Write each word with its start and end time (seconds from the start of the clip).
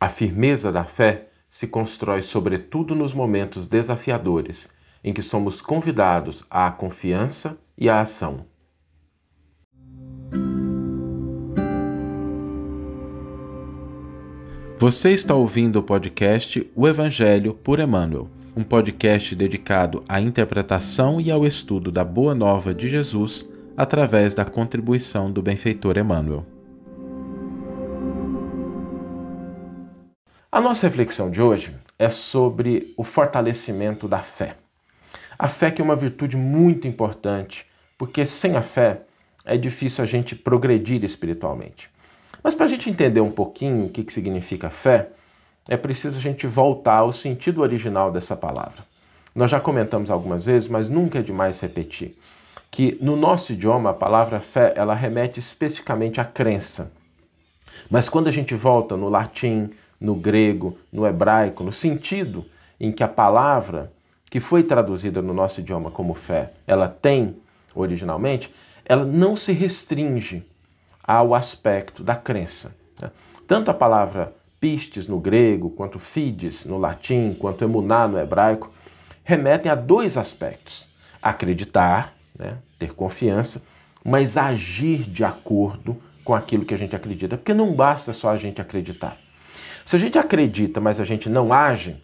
A 0.00 0.08
firmeza 0.08 0.70
da 0.70 0.84
fé 0.84 1.28
se 1.50 1.66
constrói 1.66 2.22
sobretudo 2.22 2.94
nos 2.94 3.12
momentos 3.12 3.66
desafiadores, 3.66 4.68
em 5.02 5.12
que 5.12 5.22
somos 5.22 5.60
convidados 5.60 6.44
à 6.48 6.70
confiança 6.70 7.58
e 7.76 7.88
à 7.88 8.00
ação. 8.00 8.46
Você 14.76 15.10
está 15.10 15.34
ouvindo 15.34 15.80
o 15.80 15.82
podcast 15.82 16.70
O 16.76 16.86
Evangelho 16.86 17.52
por 17.52 17.80
Emmanuel, 17.80 18.28
um 18.56 18.62
podcast 18.62 19.34
dedicado 19.34 20.04
à 20.08 20.20
interpretação 20.20 21.20
e 21.20 21.32
ao 21.32 21.44
estudo 21.44 21.90
da 21.90 22.04
Boa 22.04 22.36
Nova 22.36 22.72
de 22.72 22.86
Jesus 22.88 23.52
através 23.76 24.34
da 24.34 24.44
contribuição 24.44 25.32
do 25.32 25.42
benfeitor 25.42 25.98
Emmanuel. 25.98 26.46
A 30.50 30.62
nossa 30.62 30.86
reflexão 30.86 31.30
de 31.30 31.42
hoje 31.42 31.76
é 31.98 32.08
sobre 32.08 32.94
o 32.96 33.04
fortalecimento 33.04 34.08
da 34.08 34.20
fé. 34.20 34.56
A 35.38 35.46
fé 35.46 35.70
que 35.70 35.82
é 35.82 35.84
uma 35.84 35.94
virtude 35.94 36.38
muito 36.38 36.88
importante, 36.88 37.66
porque 37.98 38.24
sem 38.24 38.56
a 38.56 38.62
fé 38.62 39.02
é 39.44 39.58
difícil 39.58 40.02
a 40.02 40.06
gente 40.06 40.34
progredir 40.34 41.04
espiritualmente. 41.04 41.90
Mas 42.42 42.54
para 42.54 42.64
a 42.64 42.68
gente 42.68 42.88
entender 42.88 43.20
um 43.20 43.30
pouquinho 43.30 43.84
o 43.84 43.90
que, 43.90 44.02
que 44.02 44.10
significa 44.10 44.70
fé, 44.70 45.10
é 45.68 45.76
preciso 45.76 46.16
a 46.18 46.22
gente 46.22 46.46
voltar 46.46 46.96
ao 46.96 47.12
sentido 47.12 47.60
original 47.60 48.10
dessa 48.10 48.34
palavra. 48.34 48.86
Nós 49.34 49.50
já 49.50 49.60
comentamos 49.60 50.10
algumas 50.10 50.46
vezes, 50.46 50.66
mas 50.66 50.88
nunca 50.88 51.18
é 51.18 51.22
demais 51.22 51.60
repetir, 51.60 52.16
que 52.70 52.96
no 53.02 53.16
nosso 53.16 53.52
idioma 53.52 53.90
a 53.90 53.94
palavra 53.94 54.40
fé 54.40 54.72
ela 54.74 54.94
remete 54.94 55.38
especificamente 55.38 56.22
à 56.22 56.24
crença. 56.24 56.90
Mas 57.90 58.08
quando 58.08 58.28
a 58.28 58.32
gente 58.32 58.54
volta 58.54 58.96
no 58.96 59.10
latim, 59.10 59.70
no 60.00 60.14
grego, 60.14 60.78
no 60.92 61.06
hebraico, 61.06 61.64
no 61.64 61.72
sentido 61.72 62.46
em 62.78 62.92
que 62.92 63.02
a 63.02 63.08
palavra 63.08 63.92
que 64.30 64.40
foi 64.40 64.62
traduzida 64.62 65.22
no 65.22 65.32
nosso 65.32 65.60
idioma 65.60 65.90
como 65.90 66.14
fé, 66.14 66.52
ela 66.66 66.88
tem 66.88 67.36
originalmente, 67.74 68.52
ela 68.84 69.04
não 69.04 69.34
se 69.34 69.52
restringe 69.52 70.44
ao 71.02 71.34
aspecto 71.34 72.02
da 72.02 72.14
crença. 72.14 72.74
Né? 73.00 73.10
Tanto 73.46 73.70
a 73.70 73.74
palavra 73.74 74.34
pistes 74.60 75.06
no 75.06 75.18
grego, 75.18 75.70
quanto 75.70 75.98
fides 75.98 76.64
no 76.64 76.78
latim, 76.78 77.34
quanto 77.38 77.64
emuná 77.64 78.06
no 78.06 78.18
hebraico, 78.18 78.70
remetem 79.24 79.70
a 79.70 79.74
dois 79.74 80.16
aspectos: 80.16 80.86
acreditar, 81.22 82.14
né? 82.38 82.58
ter 82.78 82.92
confiança, 82.92 83.62
mas 84.04 84.36
agir 84.36 84.98
de 84.98 85.24
acordo 85.24 85.96
com 86.24 86.34
aquilo 86.34 86.64
que 86.64 86.74
a 86.74 86.78
gente 86.78 86.94
acredita. 86.94 87.36
Porque 87.36 87.54
não 87.54 87.72
basta 87.72 88.12
só 88.12 88.30
a 88.30 88.36
gente 88.36 88.60
acreditar. 88.60 89.16
Se 89.88 89.96
a 89.96 89.98
gente 89.98 90.18
acredita, 90.18 90.82
mas 90.82 91.00
a 91.00 91.04
gente 91.06 91.30
não 91.30 91.50
age, 91.50 91.96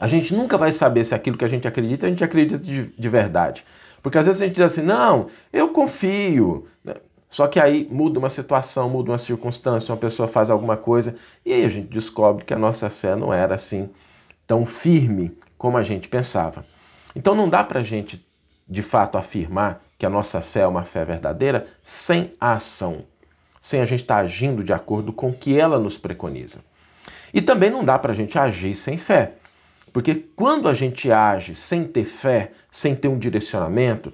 a 0.00 0.08
gente 0.08 0.34
nunca 0.34 0.58
vai 0.58 0.72
saber 0.72 1.04
se 1.04 1.14
aquilo 1.14 1.36
que 1.36 1.44
a 1.44 1.48
gente 1.48 1.68
acredita, 1.68 2.06
a 2.06 2.10
gente 2.10 2.24
acredita 2.24 2.58
de, 2.58 2.88
de 2.88 3.08
verdade. 3.08 3.64
Porque 4.02 4.18
às 4.18 4.26
vezes 4.26 4.42
a 4.42 4.46
gente 4.46 4.56
diz 4.56 4.64
assim, 4.64 4.82
não, 4.82 5.28
eu 5.52 5.68
confio. 5.68 6.66
Né? 6.82 6.94
Só 7.30 7.46
que 7.46 7.60
aí 7.60 7.86
muda 7.88 8.18
uma 8.18 8.28
situação, 8.28 8.90
muda 8.90 9.12
uma 9.12 9.18
circunstância, 9.18 9.92
uma 9.92 10.00
pessoa 10.00 10.26
faz 10.26 10.50
alguma 10.50 10.76
coisa 10.76 11.14
e 11.46 11.52
aí 11.52 11.64
a 11.64 11.68
gente 11.68 11.86
descobre 11.86 12.44
que 12.44 12.52
a 12.52 12.58
nossa 12.58 12.90
fé 12.90 13.14
não 13.14 13.32
era 13.32 13.54
assim 13.54 13.88
tão 14.44 14.66
firme 14.66 15.38
como 15.56 15.76
a 15.76 15.84
gente 15.84 16.08
pensava. 16.08 16.64
Então 17.14 17.32
não 17.32 17.48
dá 17.48 17.62
para 17.62 17.78
a 17.78 17.84
gente 17.84 18.26
de 18.68 18.82
fato 18.82 19.16
afirmar 19.16 19.84
que 19.96 20.04
a 20.04 20.10
nossa 20.10 20.40
fé 20.40 20.62
é 20.62 20.66
uma 20.66 20.82
fé 20.82 21.04
verdadeira 21.04 21.68
sem 21.80 22.34
a 22.40 22.54
ação, 22.54 23.04
sem 23.62 23.80
a 23.80 23.84
gente 23.84 24.00
estar 24.00 24.16
tá 24.16 24.20
agindo 24.22 24.64
de 24.64 24.72
acordo 24.72 25.12
com 25.12 25.28
o 25.28 25.32
que 25.32 25.56
ela 25.56 25.78
nos 25.78 25.96
preconiza. 25.96 26.58
E 27.32 27.40
também 27.40 27.70
não 27.70 27.84
dá 27.84 27.98
para 27.98 28.12
a 28.12 28.14
gente 28.14 28.38
agir 28.38 28.74
sem 28.74 28.96
fé, 28.96 29.34
porque 29.92 30.14
quando 30.14 30.68
a 30.68 30.74
gente 30.74 31.10
age 31.10 31.54
sem 31.54 31.84
ter 31.84 32.04
fé, 32.04 32.52
sem 32.70 32.94
ter 32.94 33.08
um 33.08 33.18
direcionamento, 33.18 34.12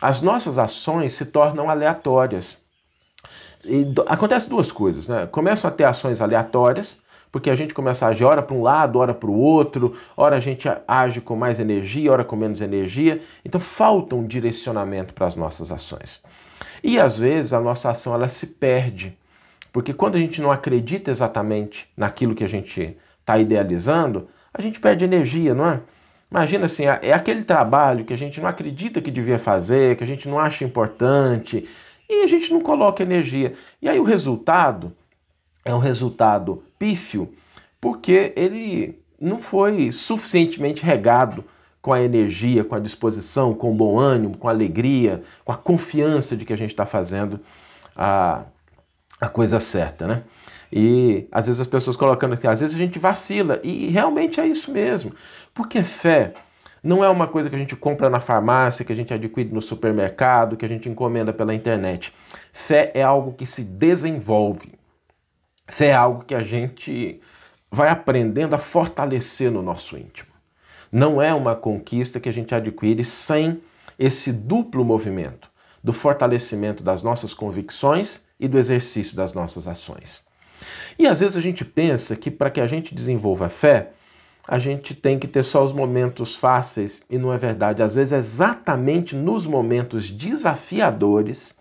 as 0.00 0.20
nossas 0.22 0.58
ações 0.58 1.12
se 1.12 1.24
tornam 1.26 1.70
aleatórias. 1.70 2.58
E 3.64 3.86
acontece 4.06 4.48
duas 4.48 4.70
coisas, 4.70 5.08
né? 5.08 5.26
Começam 5.26 5.68
a 5.68 5.72
ter 5.72 5.84
ações 5.84 6.20
aleatórias, 6.20 7.00
porque 7.32 7.50
a 7.50 7.54
gente 7.54 7.74
começa 7.74 8.06
a 8.06 8.10
agir 8.10 8.24
ora 8.24 8.42
para 8.42 8.56
um 8.56 8.62
lado, 8.62 8.98
ora 8.98 9.12
para 9.12 9.28
o 9.28 9.38
outro, 9.38 9.94
ora 10.16 10.36
a 10.36 10.40
gente 10.40 10.68
age 10.86 11.20
com 11.20 11.34
mais 11.34 11.58
energia, 11.58 12.12
ora 12.12 12.24
com 12.24 12.36
menos 12.36 12.60
energia. 12.60 13.20
Então 13.44 13.60
falta 13.60 14.14
um 14.14 14.26
direcionamento 14.26 15.12
para 15.12 15.26
as 15.26 15.36
nossas 15.36 15.70
ações. 15.70 16.22
E 16.82 16.98
às 16.98 17.18
vezes 17.18 17.52
a 17.52 17.60
nossa 17.60 17.90
ação 17.90 18.14
ela 18.14 18.28
se 18.28 18.46
perde, 18.46 19.18
porque 19.76 19.92
quando 19.92 20.14
a 20.14 20.18
gente 20.18 20.40
não 20.40 20.50
acredita 20.50 21.10
exatamente 21.10 21.86
naquilo 21.94 22.34
que 22.34 22.42
a 22.42 22.48
gente 22.48 22.96
está 23.20 23.36
idealizando, 23.36 24.26
a 24.54 24.62
gente 24.62 24.80
perde 24.80 25.04
energia, 25.04 25.54
não 25.54 25.68
é? 25.68 25.80
Imagina 26.30 26.64
assim, 26.64 26.84
é 26.86 27.12
aquele 27.12 27.44
trabalho 27.44 28.02
que 28.06 28.14
a 28.14 28.16
gente 28.16 28.40
não 28.40 28.48
acredita 28.48 29.02
que 29.02 29.10
devia 29.10 29.38
fazer, 29.38 29.94
que 29.98 30.02
a 30.02 30.06
gente 30.06 30.30
não 30.30 30.38
acha 30.38 30.64
importante 30.64 31.68
e 32.08 32.22
a 32.22 32.26
gente 32.26 32.54
não 32.54 32.62
coloca 32.62 33.02
energia. 33.02 33.52
E 33.82 33.86
aí 33.86 34.00
o 34.00 34.02
resultado 34.02 34.96
é 35.62 35.74
um 35.74 35.78
resultado 35.78 36.64
pífio 36.78 37.34
porque 37.78 38.32
ele 38.34 38.98
não 39.20 39.38
foi 39.38 39.92
suficientemente 39.92 40.82
regado 40.82 41.44
com 41.82 41.92
a 41.92 42.00
energia, 42.00 42.64
com 42.64 42.74
a 42.74 42.80
disposição, 42.80 43.52
com 43.52 43.72
o 43.72 43.74
bom 43.74 43.98
ânimo, 43.98 44.38
com 44.38 44.48
a 44.48 44.52
alegria, 44.52 45.22
com 45.44 45.52
a 45.52 45.56
confiança 45.58 46.34
de 46.34 46.46
que 46.46 46.52
a 46.54 46.56
gente 46.56 46.70
está 46.70 46.86
fazendo 46.86 47.38
a, 47.94 48.46
a 49.20 49.28
coisa 49.28 49.58
certa, 49.58 50.06
né? 50.06 50.22
E 50.72 51.28
às 51.30 51.46
vezes 51.46 51.60
as 51.60 51.66
pessoas 51.66 51.96
colocando 51.96 52.34
aqui, 52.34 52.46
às 52.46 52.60
vezes 52.60 52.74
a 52.74 52.78
gente 52.78 52.98
vacila, 52.98 53.60
e 53.62 53.88
realmente 53.88 54.40
é 54.40 54.46
isso 54.46 54.70
mesmo. 54.70 55.12
Porque 55.54 55.82
fé 55.82 56.34
não 56.82 57.02
é 57.02 57.08
uma 57.08 57.26
coisa 57.26 57.48
que 57.48 57.56
a 57.56 57.58
gente 57.58 57.74
compra 57.74 58.08
na 58.08 58.20
farmácia, 58.20 58.84
que 58.84 58.92
a 58.92 58.96
gente 58.96 59.12
adquire 59.12 59.52
no 59.52 59.62
supermercado, 59.62 60.56
que 60.56 60.64
a 60.64 60.68
gente 60.68 60.88
encomenda 60.88 61.32
pela 61.32 61.54
internet. 61.54 62.12
Fé 62.52 62.92
é 62.94 63.02
algo 63.02 63.32
que 63.32 63.46
se 63.46 63.62
desenvolve. 63.62 64.72
Fé 65.66 65.88
é 65.88 65.94
algo 65.94 66.24
que 66.24 66.34
a 66.34 66.42
gente 66.42 67.20
vai 67.70 67.88
aprendendo 67.88 68.54
a 68.54 68.58
fortalecer 68.58 69.50
no 69.50 69.62
nosso 69.62 69.96
íntimo. 69.96 70.30
Não 70.92 71.20
é 71.20 71.34
uma 71.34 71.56
conquista 71.56 72.20
que 72.20 72.28
a 72.28 72.32
gente 72.32 72.54
adquire 72.54 73.04
sem 73.04 73.60
esse 73.98 74.32
duplo 74.32 74.84
movimento 74.84 75.50
do 75.82 75.92
fortalecimento 75.92 76.84
das 76.84 77.02
nossas 77.02 77.34
convicções 77.34 78.25
e 78.38 78.48
do 78.48 78.58
exercício 78.58 79.16
das 79.16 79.32
nossas 79.32 79.66
ações. 79.66 80.22
E 80.98 81.06
às 81.06 81.20
vezes 81.20 81.36
a 81.36 81.40
gente 81.40 81.64
pensa 81.64 82.16
que 82.16 82.30
para 82.30 82.50
que 82.50 82.60
a 82.60 82.66
gente 82.66 82.94
desenvolva 82.94 83.46
a 83.46 83.50
fé, 83.50 83.92
a 84.48 84.58
gente 84.58 84.94
tem 84.94 85.18
que 85.18 85.26
ter 85.26 85.42
só 85.42 85.64
os 85.64 85.72
momentos 85.72 86.36
fáceis, 86.36 87.02
e 87.10 87.18
não 87.18 87.32
é 87.32 87.38
verdade. 87.38 87.82
Às 87.82 87.94
vezes 87.94 88.12
é 88.12 88.18
exatamente 88.18 89.16
nos 89.16 89.46
momentos 89.46 90.08
desafiadores, 90.10 91.54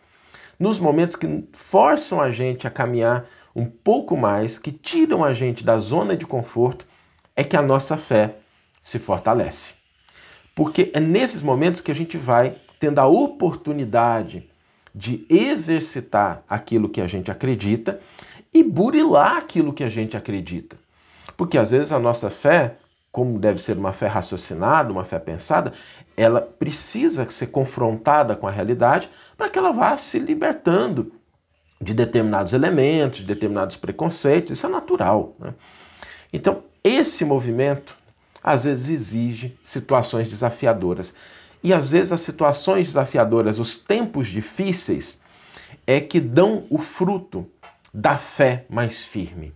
nos 0.60 0.80
momentos 0.80 1.16
que 1.16 1.44
forçam 1.52 2.22
a 2.22 2.32
gente 2.32 2.68
a 2.68 2.70
caminhar 2.70 3.26
um 3.56 3.66
pouco 3.66 4.16
mais, 4.16 4.60
que 4.60 4.72
tiram 4.72 5.24
a 5.24 5.34
gente 5.34 5.64
da 5.64 5.80
zona 5.80 6.16
de 6.16 6.26
conforto, 6.26 6.86
é 7.36 7.44
que 7.44 7.58
a 7.58 7.62
nossa 7.62 7.98
fé 7.98 8.36
se 8.82 9.00
fortalece. 9.00 9.74
Porque 10.54 10.92
é 10.94 11.00
nesses 11.00 11.42
momentos 11.42 11.82
que 11.82 11.92
a 11.92 11.96
gente 11.96 12.18
vai 12.18 12.58
tendo 12.80 13.00
a 13.00 13.08
oportunidade 13.08 14.48
de 14.96 15.26
exercitar 15.30 16.42
aquilo 16.48 16.88
que 16.88 17.02
a 17.02 17.08
gente 17.08 17.30
acredita 17.30 18.00
e 18.54 18.64
burilar 18.64 19.36
aquilo 19.36 19.74
que 19.74 19.84
a 19.84 19.90
gente 19.90 20.16
acredita. 20.16 20.78
Porque 21.36 21.58
às 21.58 21.72
vezes 21.72 21.92
a 21.92 22.00
nossa 22.00 22.30
fé, 22.30 22.78
como 23.12 23.38
deve 23.38 23.62
ser 23.62 23.78
uma 23.78 23.92
fé 23.92 24.08
raciocinada, 24.08 24.94
uma 24.94 25.04
fé 25.04 25.20
pensada, 25.20 25.74
ela 26.16 26.40
precisa 26.40 27.30
ser 27.30 27.48
confrontada 27.48 28.38
com 28.38 28.48
a 28.48 28.52
realidade 28.52 29.10
para 29.36 29.50
que 29.50 29.60
ela 29.60 29.74
vá 29.74 29.98
se 29.98 30.18
libertando 30.18 31.12
de 31.82 31.94
determinados 31.94 32.54
elementos, 32.54 33.20
de 33.20 33.26
determinados 33.26 33.76
preconceitos. 33.76 34.58
Isso 34.58 34.66
é 34.66 34.70
natural. 34.70 35.36
Né? 35.38 35.54
Então, 36.32 36.64
esse 36.82 37.26
movimento 37.26 37.98
às 38.42 38.64
vezes 38.64 38.90
exige 38.90 39.58
situações 39.62 40.30
desafiadoras. 40.30 41.14
E 41.66 41.74
às 41.74 41.90
vezes 41.90 42.12
as 42.12 42.22
situações 42.22 42.86
desafiadoras, 42.86 43.58
os 43.58 43.76
tempos 43.76 44.28
difíceis, 44.28 45.20
é 45.88 46.00
que 46.00 46.20
dão 46.20 46.68
o 46.70 46.78
fruto 46.78 47.50
da 47.92 48.20
fé 48.20 48.68
mais 48.70 49.08
firme, 49.08 49.52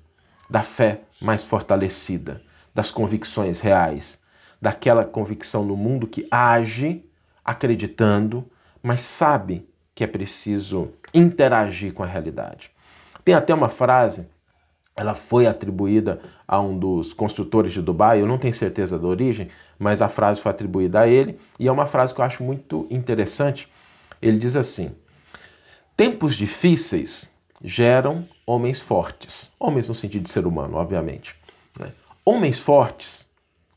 da 0.49 0.63
fé 0.63 1.01
mais 1.21 1.45
fortalecida, 1.45 2.41
das 2.73 2.89
convicções 2.89 3.59
reais, 3.59 4.19
daquela 4.59 5.05
convicção 5.05 5.63
no 5.63 5.77
mundo 5.77 6.07
que 6.07 6.27
age 6.31 7.05
acreditando, 7.45 8.49
mas 8.81 9.01
sabe 9.01 9.69
que 9.93 10.03
é 10.03 10.07
preciso 10.07 10.91
interagir 11.13 11.93
com 11.93 12.01
a 12.01 12.07
realidade. 12.07 12.71
Tem 13.23 13.35
até 13.35 13.53
uma 13.53 13.69
frase, 13.69 14.27
ela 14.95 15.15
foi 15.15 15.47
atribuída 15.47 16.19
a 16.47 16.59
um 16.59 16.77
dos 16.77 17.13
construtores 17.13 17.71
de 17.71 17.81
Dubai, 17.81 18.21
eu 18.21 18.27
não 18.27 18.37
tenho 18.37 18.53
certeza 18.53 18.99
da 18.99 19.07
origem, 19.07 19.49
mas 19.77 20.01
a 20.01 20.09
frase 20.09 20.41
foi 20.41 20.51
atribuída 20.51 21.01
a 21.01 21.07
ele, 21.07 21.39
e 21.57 21.67
é 21.67 21.71
uma 21.71 21.87
frase 21.87 22.13
que 22.13 22.19
eu 22.19 22.25
acho 22.25 22.43
muito 22.43 22.85
interessante. 22.89 23.71
Ele 24.21 24.37
diz 24.37 24.55
assim: 24.55 24.93
Tempos 25.95 26.35
difíceis 26.35 27.31
geram 27.63 28.27
homens 28.45 28.81
fortes. 28.81 29.49
Homens 29.59 29.87
no 29.87 29.95
sentido 29.95 30.23
de 30.23 30.29
ser 30.29 30.45
humano, 30.45 30.77
obviamente. 30.77 31.35
Né? 31.79 31.91
Homens 32.25 32.59
fortes 32.59 33.25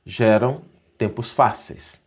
geram 0.05 0.63
tempos 0.99 1.31
fáceis. 1.31 2.01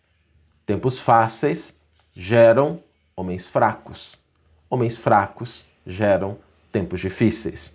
Tempos 0.65 0.99
fáceis 0.99 1.75
geram 2.13 2.81
homens 3.15 3.47
fracos. 3.47 4.17
Homens 4.69 4.97
fracos 4.97 5.65
geram 5.85 6.37
tempos 6.71 6.99
difíceis. 6.99 7.73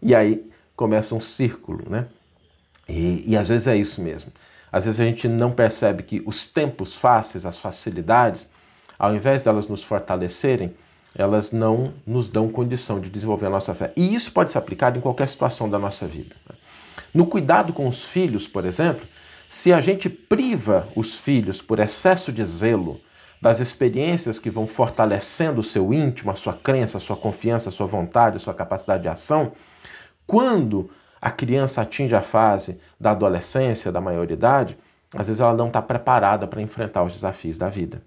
E 0.00 0.14
aí 0.14 0.51
começa 0.76 1.14
um 1.14 1.20
círculo, 1.20 1.88
né? 1.88 2.06
E, 2.88 3.30
e 3.30 3.36
às 3.36 3.48
vezes 3.48 3.66
é 3.66 3.76
isso 3.76 4.02
mesmo. 4.02 4.32
Às 4.70 4.86
vezes 4.86 5.00
a 5.00 5.04
gente 5.04 5.28
não 5.28 5.52
percebe 5.52 6.02
que 6.02 6.22
os 6.26 6.46
tempos 6.46 6.94
fáceis, 6.94 7.44
as 7.44 7.58
facilidades, 7.58 8.48
ao 8.98 9.14
invés 9.14 9.42
delas 9.42 9.68
nos 9.68 9.84
fortalecerem, 9.84 10.74
elas 11.14 11.52
não 11.52 11.92
nos 12.06 12.28
dão 12.28 12.48
condição 12.48 12.98
de 12.98 13.10
desenvolver 13.10 13.46
a 13.46 13.50
nossa 13.50 13.74
fé. 13.74 13.92
E 13.96 14.14
isso 14.14 14.32
pode 14.32 14.50
ser 14.50 14.58
aplicado 14.58 14.98
em 14.98 15.02
qualquer 15.02 15.28
situação 15.28 15.68
da 15.68 15.78
nossa 15.78 16.06
vida. 16.06 16.34
Né? 16.48 16.56
No 17.12 17.26
cuidado 17.26 17.72
com 17.72 17.86
os 17.86 18.04
filhos, 18.04 18.48
por 18.48 18.64
exemplo, 18.64 19.06
se 19.48 19.72
a 19.72 19.80
gente 19.82 20.08
priva 20.08 20.88
os 20.96 21.14
filhos 21.14 21.60
por 21.60 21.78
excesso 21.78 22.32
de 22.32 22.42
zelo 22.42 22.98
das 23.42 23.60
experiências 23.60 24.38
que 24.38 24.48
vão 24.48 24.66
fortalecendo 24.66 25.60
o 25.60 25.64
seu 25.64 25.92
íntimo, 25.92 26.30
a 26.30 26.34
sua 26.34 26.54
crença, 26.54 26.96
a 26.96 27.00
sua 27.00 27.16
confiança, 27.16 27.68
a 27.68 27.72
sua 27.72 27.86
vontade, 27.86 28.36
a 28.36 28.40
sua 28.40 28.54
capacidade 28.54 29.02
de 29.02 29.08
ação, 29.08 29.52
quando 30.26 30.90
a 31.20 31.30
criança 31.30 31.82
atinge 31.82 32.14
a 32.14 32.22
fase 32.22 32.80
da 32.98 33.12
adolescência, 33.12 33.92
da 33.92 34.00
maioridade, 34.00 34.76
às 35.14 35.28
vezes 35.28 35.40
ela 35.40 35.54
não 35.54 35.68
está 35.68 35.80
preparada 35.80 36.46
para 36.46 36.62
enfrentar 36.62 37.02
os 37.02 37.12
desafios 37.12 37.58
da 37.58 37.68
vida. 37.68 38.02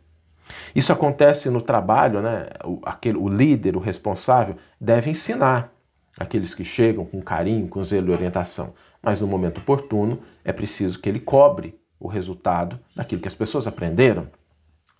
Isso 0.76 0.92
acontece 0.92 1.50
no 1.50 1.62
trabalho, 1.62 2.22
né? 2.22 2.48
O, 2.64 2.80
aquele, 2.84 3.18
o 3.18 3.28
líder, 3.28 3.76
o 3.76 3.80
responsável, 3.80 4.56
deve 4.80 5.10
ensinar 5.10 5.72
aqueles 6.18 6.54
que 6.54 6.64
chegam 6.64 7.06
com 7.06 7.22
carinho, 7.22 7.68
com 7.68 7.82
zelo 7.84 8.10
e 8.10 8.14
orientação. 8.14 8.74
Mas 9.02 9.22
no 9.22 9.28
momento 9.28 9.60
oportuno 9.60 10.20
é 10.44 10.52
preciso 10.52 11.00
que 11.00 11.10
ele 11.10 11.20
cobre 11.20 11.80
o 12.00 12.08
resultado 12.08 12.80
daquilo 12.96 13.22
que 13.22 13.28
as 13.28 13.36
pessoas 13.36 13.68
aprenderam. 13.68 14.28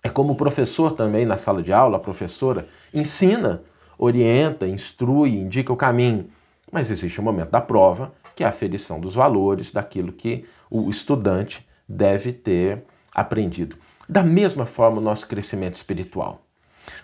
É 0.02 0.08
como 0.08 0.32
o 0.32 0.36
professor 0.36 0.92
também 0.92 1.26
na 1.26 1.36
sala 1.36 1.62
de 1.62 1.72
aula, 1.72 1.96
a 1.96 2.00
professora 2.00 2.68
ensina, 2.92 3.62
orienta, 3.98 4.66
instrui, 4.66 5.36
indica 5.36 5.72
o 5.72 5.76
caminho. 5.76 6.30
Mas 6.70 6.90
existe 6.90 7.20
o 7.20 7.22
momento 7.22 7.50
da 7.50 7.60
prova, 7.60 8.12
que 8.34 8.42
é 8.42 8.46
a 8.46 8.50
aferição 8.50 9.00
dos 9.00 9.14
valores, 9.14 9.70
daquilo 9.70 10.12
que 10.12 10.44
o 10.70 10.90
estudante 10.90 11.66
deve 11.88 12.32
ter 12.32 12.84
aprendido. 13.14 13.76
Da 14.08 14.22
mesma 14.22 14.66
forma, 14.66 14.98
o 14.98 15.04
nosso 15.04 15.26
crescimento 15.26 15.74
espiritual. 15.74 16.42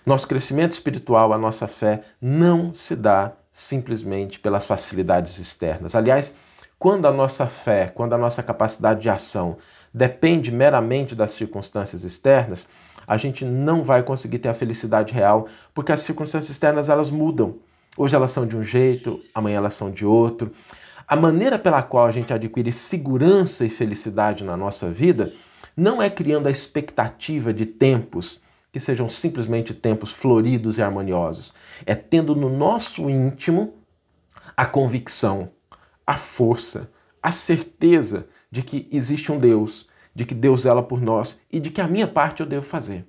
Nosso 0.05 0.27
crescimento 0.27 0.73
espiritual, 0.73 1.33
a 1.33 1.37
nossa 1.37 1.67
fé, 1.67 2.03
não 2.21 2.73
se 2.73 2.95
dá 2.95 3.33
simplesmente 3.51 4.39
pelas 4.39 4.65
facilidades 4.65 5.37
externas. 5.37 5.95
Aliás, 5.95 6.35
quando 6.79 7.05
a 7.05 7.11
nossa 7.11 7.47
fé, 7.47 7.87
quando 7.87 8.13
a 8.13 8.17
nossa 8.17 8.43
capacidade 8.43 9.01
de 9.01 9.09
ação 9.09 9.57
depende 9.93 10.51
meramente 10.51 11.15
das 11.15 11.31
circunstâncias 11.31 12.03
externas, 12.03 12.67
a 13.05 13.15
gente 13.17 13.45
não 13.45 13.83
vai 13.83 14.01
conseguir 14.01 14.39
ter 14.39 14.49
a 14.49 14.53
felicidade 14.53 15.13
real, 15.13 15.47
porque 15.73 15.91
as 15.91 16.01
circunstâncias 16.01 16.49
externas 16.49 16.89
elas 16.89 17.11
mudam. 17.11 17.55
Hoje 17.95 18.15
elas 18.15 18.31
são 18.31 18.45
de 18.47 18.57
um 18.57 18.63
jeito, 18.63 19.21
amanhã 19.33 19.57
elas 19.57 19.75
são 19.75 19.91
de 19.91 20.05
outro. 20.05 20.51
A 21.07 21.15
maneira 21.15 21.59
pela 21.59 21.83
qual 21.83 22.05
a 22.05 22.11
gente 22.11 22.33
adquire 22.33 22.71
segurança 22.71 23.65
e 23.65 23.69
felicidade 23.69 24.43
na 24.43 24.57
nossa 24.57 24.89
vida 24.89 25.33
não 25.75 26.01
é 26.01 26.09
criando 26.09 26.47
a 26.47 26.51
expectativa 26.51 27.53
de 27.53 27.65
tempos 27.65 28.41
que 28.71 28.79
sejam 28.79 29.07
simplesmente 29.07 29.73
tempos 29.73 30.11
floridos 30.11 30.77
e 30.77 30.81
harmoniosos. 30.81 31.53
É 31.85 31.93
tendo 31.93 32.35
no 32.35 32.49
nosso 32.49 33.09
íntimo 33.09 33.75
a 34.57 34.65
convicção, 34.65 35.51
a 36.05 36.17
força, 36.17 36.89
a 37.21 37.31
certeza 37.31 38.27
de 38.51 38.63
que 38.63 38.87
existe 38.91 39.31
um 39.31 39.37
Deus, 39.37 39.87
de 40.15 40.25
que 40.25 40.33
Deus 40.33 40.61
zela 40.61 40.81
por 40.81 40.99
nós 40.99 41.39
e 41.51 41.59
de 41.59 41.69
que 41.69 41.81
a 41.81 41.87
minha 41.87 42.07
parte 42.07 42.41
eu 42.41 42.47
devo 42.47 42.65
fazer. 42.65 43.05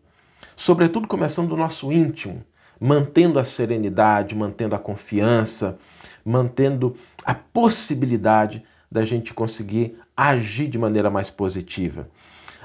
Sobretudo 0.57 1.09
começando 1.09 1.49
do 1.49 1.57
nosso 1.57 1.91
íntimo, 1.91 2.45
mantendo 2.81 3.39
a 3.39 3.45
serenidade, 3.45 4.35
mantendo 4.35 4.75
a 4.75 4.79
confiança, 4.79 5.79
mantendo 6.25 6.97
a 7.25 7.35
possibilidade 7.35 8.65
da 8.91 9.05
gente 9.05 9.35
conseguir 9.35 9.99
agir 10.17 10.69
de 10.69 10.79
maneira 10.79 11.11
mais 11.11 11.31
positiva. 11.31 12.09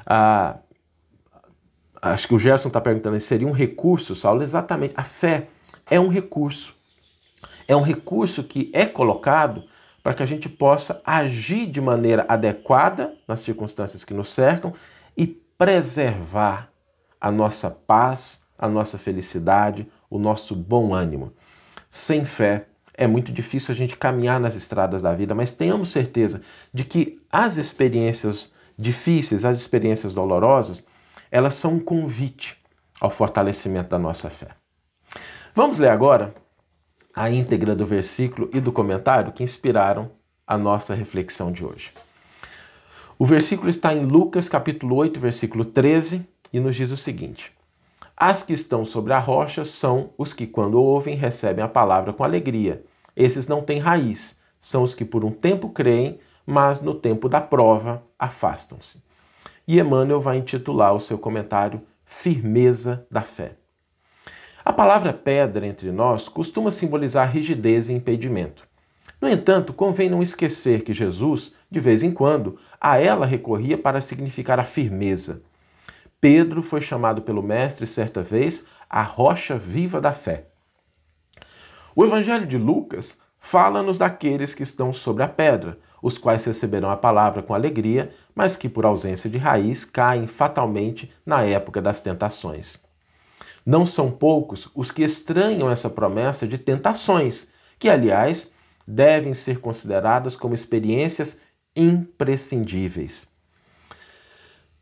Ah, 0.06 0.58
acho 2.02 2.28
que 2.28 2.36
o 2.36 2.40
Gerson 2.40 2.68
está 2.68 2.80
perguntando 2.80 3.20
se 3.20 3.26
seria 3.26 3.48
um 3.48 3.52
recurso, 3.52 4.16
Saulo. 4.16 4.44
Exatamente. 4.44 4.94
A 4.96 5.04
fé 5.04 5.48
é 5.90 6.00
um 6.00 6.08
recurso. 6.08 6.76
É 7.68 7.76
um 7.76 7.82
recurso 7.82 8.44
que 8.44 8.72
é 8.74 8.86
colocado 8.86 9.64
para 10.02 10.14
que 10.14 10.24
a 10.24 10.26
gente 10.26 10.48
possa 10.48 11.02
agir 11.06 11.68
de 11.68 11.82
maneira 11.82 12.26
adequada 12.28 13.14
nas 13.28 13.42
circunstâncias 13.42 14.04
que 14.04 14.14
nos 14.14 14.30
cercam 14.30 14.74
e 15.16 15.28
preservar 15.28 16.72
a 17.20 17.32
nossa 17.32 17.70
paz, 17.70 18.44
a 18.58 18.68
nossa 18.68 18.98
felicidade, 18.98 19.88
o 20.10 20.18
nosso 20.18 20.56
bom 20.56 20.94
ânimo. 20.94 21.34
Sem 21.90 22.26
fé 22.26 22.68
é 22.94 23.08
muito 23.08 23.32
difícil 23.32 23.74
a 23.74 23.78
gente 23.78 23.96
caminhar 23.96 24.40
nas 24.40 24.56
estradas 24.56 25.02
da 25.02 25.16
vida, 25.16 25.34
mas 25.34 25.52
tenhamos 25.52 25.90
certeza 25.90 26.42
de 26.74 26.84
que 26.84 27.22
as 27.32 27.58
experiências 27.58 28.52
difíceis, 28.78 29.46
as 29.46 29.58
experiências 29.58 30.14
dolorosas, 30.14 30.86
elas 31.32 31.54
são 31.54 31.76
um 31.76 31.80
convite 31.80 32.58
ao 33.00 33.10
fortalecimento 33.10 33.90
da 33.90 34.00
nossa 34.00 34.30
fé. 34.30 34.50
Vamos 35.56 35.78
ler 35.78 35.90
agora 35.90 36.34
a 37.16 37.30
íntegra 37.30 37.76
do 37.76 37.86
versículo 37.86 38.50
e 38.54 38.60
do 38.60 38.72
comentário 38.72 39.32
que 39.32 39.44
inspiraram 39.44 40.12
a 40.46 40.58
nossa 40.58 40.94
reflexão 40.94 41.52
de 41.52 41.64
hoje. 41.64 41.92
O 43.18 43.26
versículo 43.26 43.70
está 43.70 43.94
em 43.94 44.06
Lucas 44.06 44.48
capítulo 44.48 44.96
8, 44.96 45.20
versículo 45.20 45.66
13, 45.66 46.26
e 46.54 46.60
nos 46.60 46.76
diz 46.76 46.92
o 46.92 46.98
seguinte: 46.98 47.52
As 48.22 48.44
que 48.44 48.52
estão 48.52 48.84
sobre 48.84 49.14
a 49.14 49.18
rocha 49.18 49.64
são 49.64 50.10
os 50.18 50.34
que, 50.34 50.46
quando 50.46 50.76
ouvem, 50.76 51.16
recebem 51.16 51.64
a 51.64 51.70
palavra 51.70 52.12
com 52.12 52.22
alegria. 52.22 52.84
Esses 53.16 53.48
não 53.48 53.62
têm 53.62 53.80
raiz, 53.80 54.38
são 54.60 54.84
os 54.84 54.94
que 54.94 55.06
por 55.06 55.24
um 55.24 55.32
tempo 55.32 55.70
creem, 55.70 56.20
mas 56.46 56.82
no 56.82 56.94
tempo 56.94 57.30
da 57.30 57.40
prova 57.40 58.04
afastam-se. 58.20 59.02
E 59.66 59.80
Emmanuel 59.80 60.20
vai 60.20 60.36
intitular 60.36 60.94
o 60.94 61.00
seu 61.00 61.18
comentário 61.18 61.82
Firmeza 62.06 63.08
da 63.10 63.22
Fé. 63.22 63.54
A 64.66 64.74
palavra 64.74 65.14
pedra 65.14 65.66
entre 65.66 65.90
nós 65.90 66.28
costuma 66.28 66.72
simbolizar 66.72 67.32
rigidez 67.32 67.88
e 67.88 67.94
impedimento. 67.94 68.68
No 69.22 69.30
entanto, 69.30 69.72
convém 69.72 70.10
não 70.10 70.22
esquecer 70.22 70.84
que 70.84 70.94
Jesus, 70.94 71.54
de 71.72 71.80
vez 71.80 72.04
em 72.04 72.12
quando, 72.12 72.60
a 72.82 72.98
ela 72.98 73.26
recorria 73.26 73.78
para 73.78 74.02
significar 74.02 74.60
a 74.60 74.64
firmeza. 74.64 75.42
Pedro 76.22 76.62
foi 76.62 76.82
chamado 76.82 77.22
pelo 77.22 77.42
Mestre 77.42 77.88
certa 77.88 78.22
vez 78.22 78.66
a 78.90 79.02
rocha 79.02 79.58
viva 79.58 80.02
da 80.02 80.12
fé. 80.12 80.48
O 81.96 82.04
Evangelho 82.04 82.46
de 82.46 82.58
Lucas 82.58 83.18
fala-nos 83.40 83.98
daqueles 83.98 84.54
que 84.54 84.64
estão 84.64 84.92
sobre 84.92 85.24
a 85.24 85.28
pedra, 85.28 85.80
os 86.02 86.18
quais 86.18 86.44
receberão 86.44 86.90
a 86.90 86.98
palavra 86.98 87.42
com 87.42 87.54
alegria, 87.54 88.14
mas 88.36 88.56
que, 88.56 88.68
por 88.68 88.86
ausência 88.86 89.30
de 89.30 89.38
raiz, 89.38 89.86
caem 89.86 90.28
fatalmente 90.28 91.12
na 91.26 91.44
época 91.44 91.82
das 91.82 92.02
tentações. 92.02 92.80
Não 93.66 93.86
são 93.86 94.12
poucos 94.12 94.70
os 94.74 94.92
que 94.92 95.04
estranham 95.04 95.70
essa 95.70 95.90
promessa 95.90 96.48
de 96.48 96.58
tentações, 96.58 97.48
que, 97.78 97.90
aliás, 97.90 98.52
devem 98.86 99.34
ser 99.34 99.60
consideradas 99.60 100.36
como 100.36 100.54
experiências 100.54 101.40
imprescindíveis. 101.76 103.29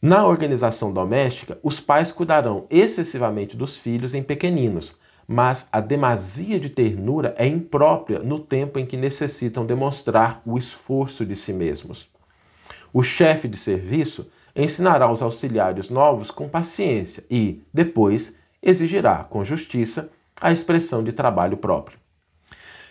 Na 0.02 0.28
organização 0.28 0.94
doméstica, 0.94 1.58
os 1.64 1.80
pais 1.80 2.12
cuidarão 2.12 2.68
excessivamente 2.70 3.58
dos 3.58 3.80
filhos 3.80 4.14
em 4.14 4.22
pequeninos, 4.22 4.96
mas 5.28 5.68
a 5.72 5.82
demasia 5.82 6.60
de 6.60 6.70
ternura 6.70 7.34
é 7.36 7.48
imprópria 7.48 8.20
no 8.20 8.40
tempo 8.40 8.78
em 8.78 8.86
que 8.86 8.96
necessitam 8.96 9.66
demonstrar 9.66 10.42
o 10.46 10.56
esforço 10.56 11.26
de 11.26 11.36
si 11.36 11.52
mesmos. 11.52 12.08
O 12.94 13.02
chefe 13.02 13.48
de 13.48 13.58
serviço 13.58 14.30
ensinará 14.56 15.12
os 15.12 15.24
auxiliares 15.24 15.90
novos 15.90 16.30
com 16.30 16.48
paciência 16.48 17.24
e, 17.30 17.64
depois, 17.74 18.36
exigirá, 18.62 19.24
com 19.24 19.44
justiça, 19.44 20.12
a 20.40 20.52
expressão 20.52 21.04
de 21.04 21.12
trabalho 21.12 21.58
próprio. 21.58 21.98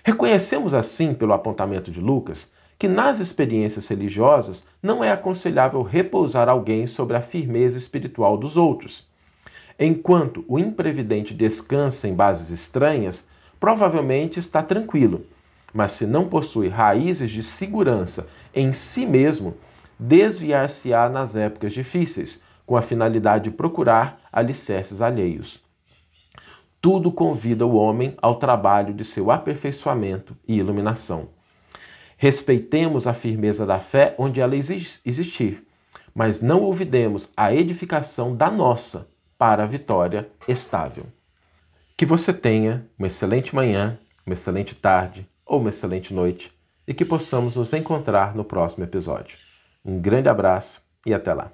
Reconhecemos 0.04 0.74
assim, 0.74 1.14
pelo 1.14 1.32
apontamento 1.32 1.90
de 1.90 2.00
Lucas, 2.00 2.52
que 2.78 2.88
nas 2.88 3.18
experiências 3.18 3.86
religiosas 3.86 4.66
não 4.82 5.02
é 5.02 5.10
aconselhável 5.10 5.82
repousar 5.82 6.48
alguém 6.48 6.86
sobre 6.86 7.16
a 7.16 7.22
firmeza 7.22 7.78
espiritual 7.78 8.36
dos 8.36 8.56
outros 8.56 9.06
Enquanto 9.78 10.42
o 10.48 10.58
imprevidente 10.58 11.34
descansa 11.34 12.08
em 12.08 12.14
bases 12.14 12.48
estranhas, 12.50 13.26
provavelmente 13.60 14.38
está 14.38 14.62
tranquilo, 14.62 15.26
mas 15.72 15.92
se 15.92 16.06
não 16.06 16.28
possui 16.28 16.68
raízes 16.68 17.30
de 17.30 17.42
segurança 17.42 18.26
em 18.54 18.72
si 18.72 19.04
mesmo, 19.04 19.54
desviar-se-á 19.98 21.10
nas 21.10 21.36
épocas 21.36 21.74
difíceis, 21.74 22.42
com 22.64 22.74
a 22.74 22.82
finalidade 22.82 23.44
de 23.44 23.50
procurar 23.50 24.18
alicerces 24.32 25.00
alheios. 25.00 25.64
tudo 26.80 27.10
convida 27.10 27.66
o 27.66 27.74
homem 27.74 28.14
ao 28.22 28.36
trabalho 28.36 28.94
de 28.94 29.04
seu 29.04 29.30
aperfeiçoamento 29.30 30.36
e 30.46 30.56
iluminação. 30.56 31.35
Respeitemos 32.16 33.06
a 33.06 33.12
firmeza 33.12 33.66
da 33.66 33.78
fé 33.78 34.14
onde 34.18 34.40
ela 34.40 34.56
existir, 34.56 35.66
mas 36.14 36.40
não 36.40 36.62
olvidemos 36.62 37.30
a 37.36 37.52
edificação 37.54 38.34
da 38.34 38.50
nossa 38.50 39.06
para 39.36 39.64
a 39.64 39.66
vitória 39.66 40.28
estável. 40.48 41.04
Que 41.96 42.06
você 42.06 42.32
tenha 42.32 42.86
uma 42.98 43.06
excelente 43.06 43.54
manhã, 43.54 43.98
uma 44.24 44.32
excelente 44.32 44.74
tarde 44.74 45.28
ou 45.44 45.60
uma 45.60 45.68
excelente 45.68 46.14
noite 46.14 46.52
e 46.86 46.94
que 46.94 47.04
possamos 47.04 47.56
nos 47.56 47.72
encontrar 47.72 48.34
no 48.34 48.44
próximo 48.44 48.84
episódio. 48.84 49.36
Um 49.84 50.00
grande 50.00 50.28
abraço 50.28 50.82
e 51.04 51.12
até 51.12 51.34
lá. 51.34 51.52